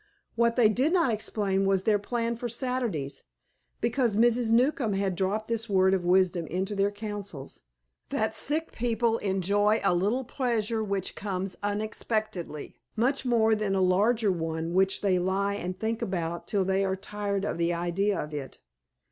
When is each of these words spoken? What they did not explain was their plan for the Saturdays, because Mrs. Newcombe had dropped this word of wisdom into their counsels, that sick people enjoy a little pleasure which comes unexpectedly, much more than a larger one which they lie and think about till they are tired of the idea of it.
What 0.33 0.55
they 0.55 0.67
did 0.67 0.93
not 0.93 1.11
explain 1.13 1.63
was 1.63 1.83
their 1.83 1.99
plan 1.99 2.35
for 2.35 2.47
the 2.47 2.55
Saturdays, 2.55 3.25
because 3.81 4.15
Mrs. 4.15 4.49
Newcombe 4.51 4.93
had 4.93 5.13
dropped 5.15 5.47
this 5.47 5.69
word 5.69 5.93
of 5.93 6.05
wisdom 6.05 6.47
into 6.47 6.73
their 6.73 6.89
counsels, 6.89 7.61
that 8.09 8.35
sick 8.35 8.71
people 8.71 9.19
enjoy 9.19 9.79
a 9.83 9.93
little 9.93 10.23
pleasure 10.23 10.83
which 10.83 11.13
comes 11.13 11.55
unexpectedly, 11.61 12.77
much 12.95 13.25
more 13.25 13.53
than 13.53 13.75
a 13.75 13.79
larger 13.81 14.31
one 14.31 14.73
which 14.73 15.01
they 15.01 15.19
lie 15.19 15.53
and 15.53 15.79
think 15.79 16.01
about 16.01 16.47
till 16.47 16.65
they 16.65 16.83
are 16.83 16.95
tired 16.95 17.45
of 17.45 17.59
the 17.59 17.71
idea 17.71 18.19
of 18.19 18.33
it. 18.33 18.57